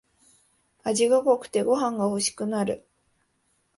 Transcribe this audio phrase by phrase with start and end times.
[0.81, 2.87] 味が濃くてご飯がほしくなる